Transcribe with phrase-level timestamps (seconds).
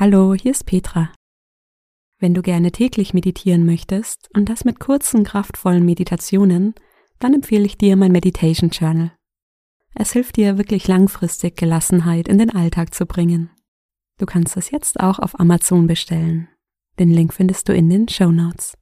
[0.00, 1.12] Hallo, hier ist Petra.
[2.20, 6.76] Wenn du gerne täglich meditieren möchtest und das mit kurzen, kraftvollen Meditationen,
[7.18, 9.10] dann empfehle ich dir mein Meditation Journal.
[9.96, 13.50] Es hilft dir wirklich langfristig Gelassenheit in den Alltag zu bringen.
[14.20, 16.46] Du kannst es jetzt auch auf Amazon bestellen.
[17.00, 18.74] Den Link findest du in den Show Notes.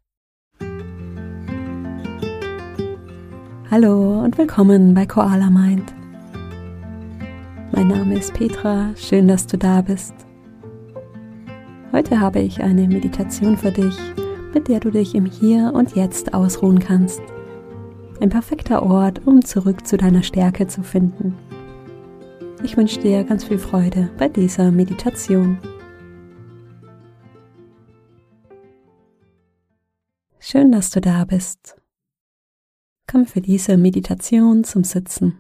[3.71, 5.95] Hallo und willkommen bei Koala Mind.
[7.73, 10.26] Mein Name ist Petra, schön, dass du da bist.
[11.97, 13.97] Heute habe ich eine Meditation für dich,
[14.53, 17.23] mit der du dich im Hier und Jetzt ausruhen kannst.
[18.21, 21.35] Ein perfekter Ort, um zurück zu deiner Stärke zu finden.
[22.63, 25.57] Ich wünsche dir ganz viel Freude bei dieser Meditation.
[30.39, 31.81] Schön, dass du da bist.
[33.11, 35.39] Komm für diese Meditation zum Sitzen.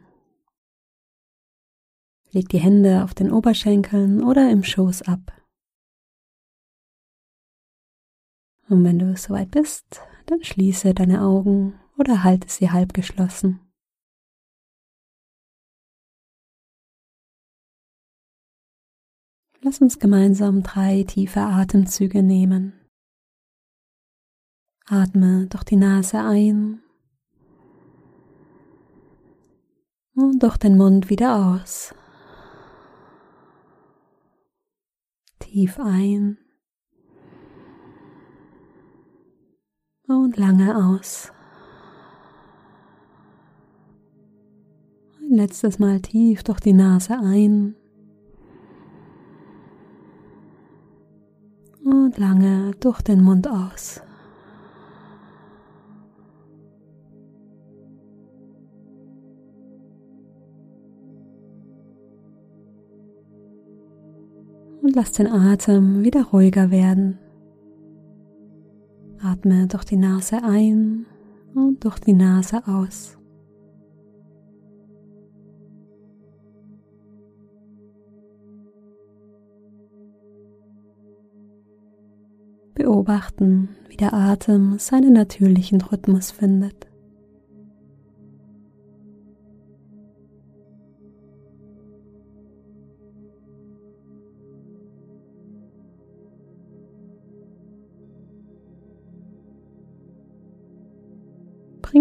[2.31, 5.36] Leg die Hände auf den Oberschenkeln oder im Schoß ab.
[8.69, 13.61] Und wenn du soweit bist, dann schließe deine Augen oder halte sie halb geschlossen.
[19.61, 22.73] Lass uns gemeinsam drei tiefe Atemzüge nehmen.
[24.87, 26.83] Atme durch die Nase ein
[30.15, 31.95] und durch den Mund wieder aus.
[35.41, 36.39] Tief ein
[40.09, 41.33] und lange aus.
[45.21, 47.75] Ein letztes Mal tief durch die Nase ein
[51.85, 54.01] und lange durch den Mund aus.
[64.83, 67.19] Und lass den Atem wieder ruhiger werden.
[69.37, 71.05] Atme durch die Nase ein
[71.55, 73.19] und durch die Nase aus.
[82.75, 86.86] Beobachten, wie der Atem seinen natürlichen Rhythmus findet.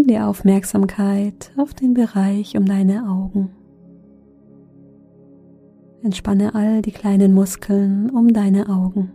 [0.08, 3.50] Die Aufmerksamkeit auf den Bereich um deine Augen.
[6.04, 9.12] Entspanne all die kleinen Muskeln um deine Augen.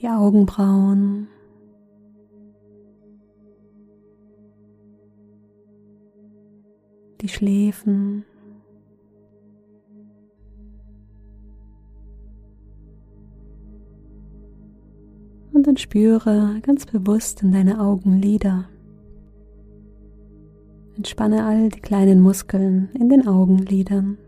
[0.00, 1.26] Die Augenbrauen,
[7.22, 8.24] die Schläfen,
[15.52, 18.68] und dann spüre ganz bewusst in deine Augenlider.
[20.96, 24.18] Entspanne all die kleinen Muskeln in den Augenlidern.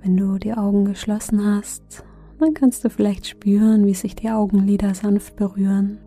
[0.00, 2.04] Wenn du die Augen geschlossen hast,
[2.38, 5.98] dann kannst du vielleicht spüren, wie sich die Augenlider sanft berühren.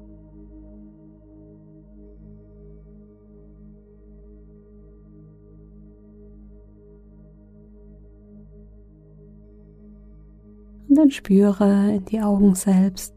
[11.02, 13.16] Dann spüre in die Augen selbst.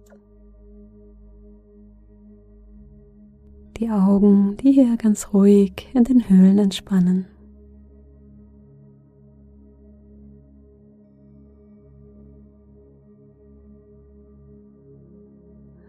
[3.76, 7.26] Die Augen, die hier ganz ruhig in den Höhlen entspannen.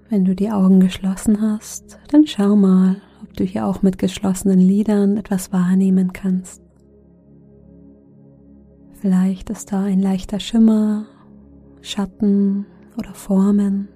[0.10, 4.60] Wenn du die Augen geschlossen hast, dann schau mal, ob du hier auch mit geschlossenen
[4.60, 6.62] Lidern etwas wahrnehmen kannst.
[8.94, 11.06] Vielleicht ist da ein leichter Schimmer
[11.86, 12.66] Schatten
[12.98, 13.90] oder Formen.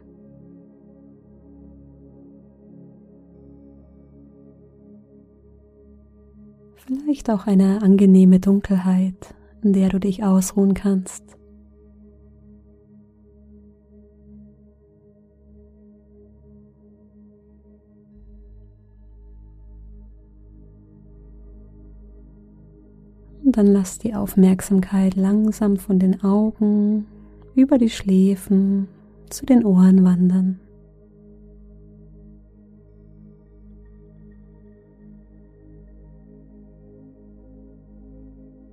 [6.75, 9.33] Vielleicht auch eine angenehme Dunkelheit,
[9.63, 11.23] in der du dich ausruhen kannst.
[23.43, 27.07] Und dann lass die Aufmerksamkeit langsam von den Augen
[27.59, 28.87] über die Schläfen
[29.29, 30.59] zu den Ohren wandern.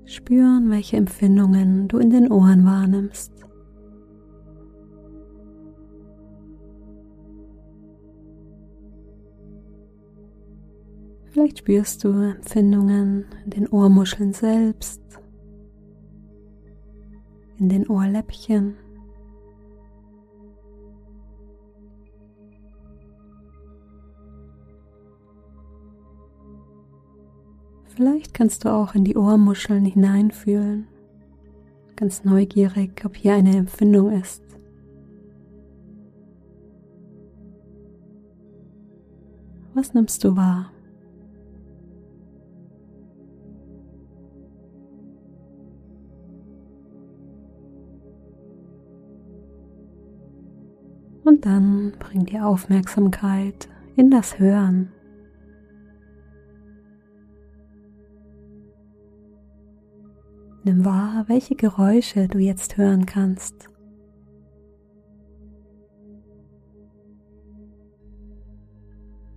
[0.05, 3.33] Spüren, welche Empfindungen du in den Ohren wahrnimmst.
[11.27, 15.03] Vielleicht spürst du Empfindungen in den Ohrmuscheln selbst,
[17.59, 18.77] in den Ohrläppchen.
[27.97, 30.87] Vielleicht kannst du auch in die Ohrmuscheln hineinfühlen,
[31.97, 34.43] ganz neugierig, ob hier eine Empfindung ist.
[39.73, 40.73] Was nimmst du wahr?
[51.93, 54.93] Bring die Aufmerksamkeit in das Hören.
[60.65, 63.69] Nimm wahr, welche Geräusche du jetzt hören kannst.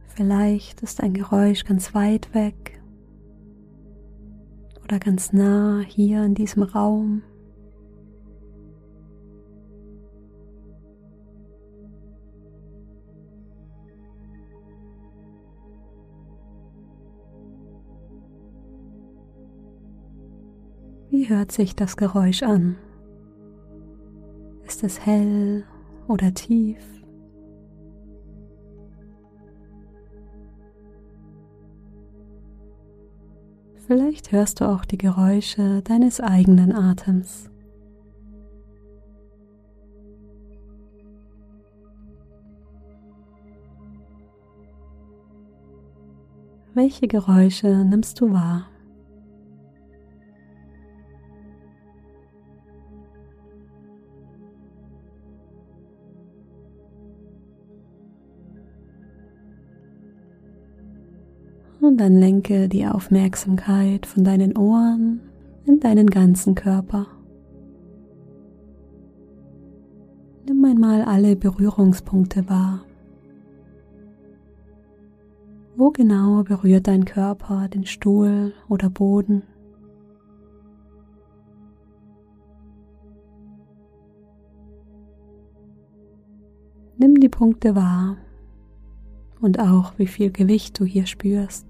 [0.07, 2.81] Vielleicht ist ein Geräusch ganz weit weg
[4.83, 7.21] oder ganz nah hier in diesem Raum.
[21.11, 22.77] Wie hört sich das Geräusch an?
[24.65, 25.63] Ist es hell
[26.07, 26.77] oder tief?
[33.87, 37.49] Vielleicht hörst du auch die Geräusche deines eigenen Atems.
[46.75, 48.68] Welche Geräusche nimmst du wahr?
[61.81, 65.21] Und dann lenke die Aufmerksamkeit von deinen Ohren
[65.65, 67.07] in deinen ganzen Körper.
[70.45, 72.81] Nimm einmal alle Berührungspunkte wahr.
[75.77, 79.43] Wo genau berührt dein Körper den Stuhl oder Boden?
[86.97, 88.17] Nimm die Punkte wahr
[89.39, 91.68] und auch wie viel Gewicht du hier spürst.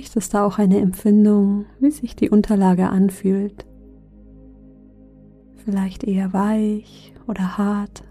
[0.00, 3.66] Vielleicht ist da auch eine Empfindung, wie sich die Unterlage anfühlt.
[5.56, 8.02] Vielleicht eher weich oder hart.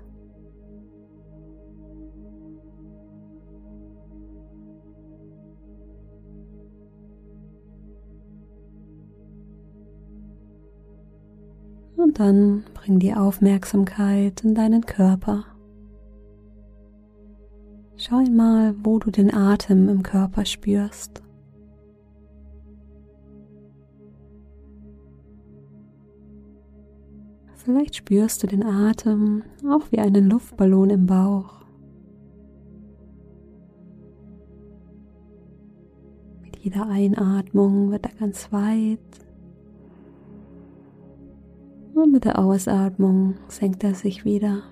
[11.95, 15.43] Und dann bring die Aufmerksamkeit in deinen Körper.
[17.97, 21.23] Schau einmal, wo du den Atem im Körper spürst.
[27.63, 31.59] Vielleicht spürst du den Atem auch wie einen Luftballon im Bauch.
[36.41, 38.99] Mit jeder Einatmung wird er ganz weit
[41.93, 44.63] und mit der Ausatmung senkt er sich wieder.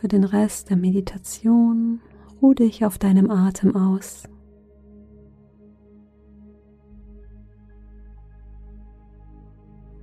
[0.00, 2.00] Für den Rest der Meditation
[2.40, 4.22] ruh dich auf deinem Atem aus.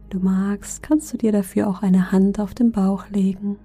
[0.10, 3.58] Du magst, kannst du dir dafür auch eine Hand auf den Bauch legen.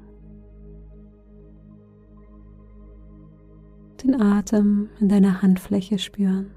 [4.02, 6.50] Den Atem in deiner Handfläche spüren.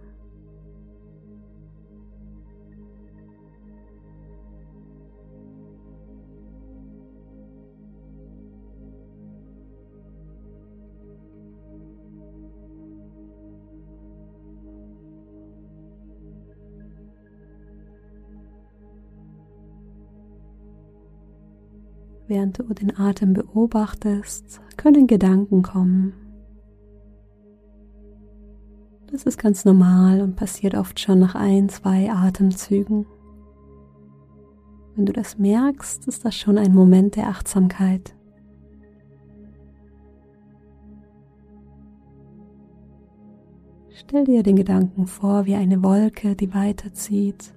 [22.28, 26.14] Während du den Atem beobachtest, können Gedanken kommen.
[29.12, 33.06] Das ist ganz normal und passiert oft schon nach ein, zwei Atemzügen.
[34.96, 38.16] Wenn du das merkst, ist das schon ein Moment der Achtsamkeit.
[43.90, 47.54] Stell dir den Gedanken vor wie eine Wolke, die weiterzieht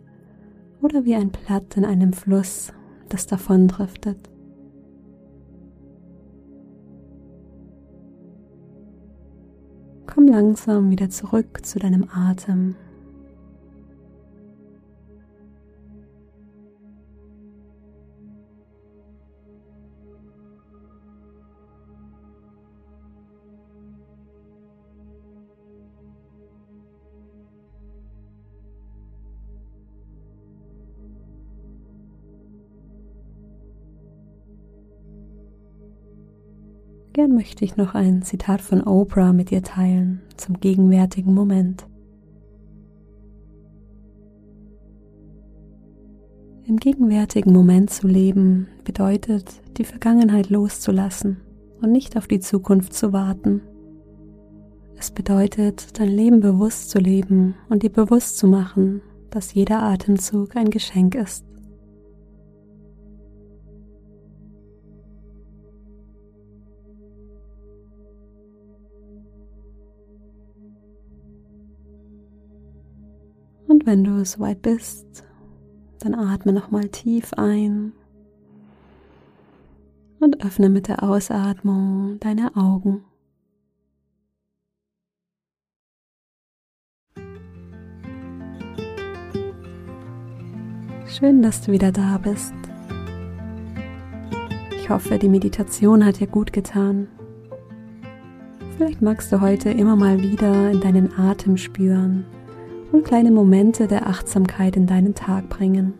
[0.83, 2.73] oder wie ein Blatt in einem Fluss,
[3.09, 4.31] das davon driftet.
[10.19, 12.75] Komm langsam wieder zurück zu deinem Atem.
[37.19, 41.85] Gern möchte ich noch ein Zitat von Oprah mit dir teilen zum gegenwärtigen Moment.
[46.65, 51.39] Im gegenwärtigen Moment zu leben bedeutet, die Vergangenheit loszulassen
[51.83, 53.63] und nicht auf die Zukunft zu warten.
[54.97, 60.55] Es bedeutet, dein Leben bewusst zu leben und dir bewusst zu machen, dass jeder Atemzug
[60.55, 61.48] ein Geschenk ist.
[73.89, 75.25] Wenn du soweit bist,
[76.01, 77.95] dann atme nochmal tief ein
[80.21, 83.03] und öffne mit der Ausatmung deine Augen.
[91.07, 92.53] Schön, dass du wieder da bist.
[94.77, 97.09] Ich hoffe, die Meditation hat dir gut getan.
[98.77, 102.27] Vielleicht magst du heute immer mal wieder in deinen Atem spüren
[102.93, 105.95] und kleine Momente der Achtsamkeit in deinen Tag bringen.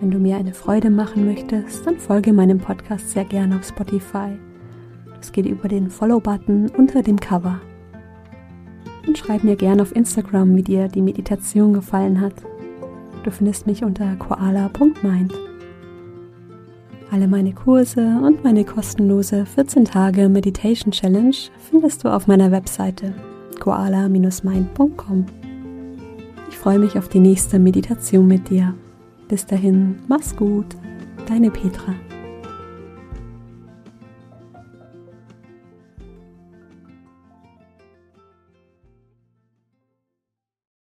[0.00, 4.38] Wenn du mir eine Freude machen möchtest, dann folge meinem Podcast sehr gerne auf Spotify.
[5.16, 7.60] Das geht über den Follow-Button unter dem Cover.
[9.06, 12.34] Und schreib mir gerne auf Instagram, wie dir die Meditation gefallen hat.
[13.22, 15.32] Du findest mich unter koala.mind.
[17.10, 21.36] Alle meine Kurse und meine kostenlose 14 Tage Meditation Challenge
[21.70, 23.14] findest du auf meiner Webseite
[23.60, 25.26] koala-mind.com.
[26.48, 28.74] Ich freue mich auf die nächste Meditation mit dir.
[29.28, 30.76] Bis dahin, mach's gut,
[31.26, 31.94] deine Petra.